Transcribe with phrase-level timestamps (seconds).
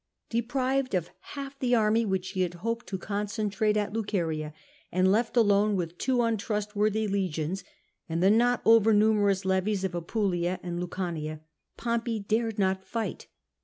[0.31, 4.51] Deprived of half the army which he had hoped to con centrate at Luceria,
[4.91, 7.63] and left alone with two untrustworthy legions
[8.09, 11.41] and the not over numerous levies of Apulia and Lucania,
[11.77, 13.27] Pompey dared not fight.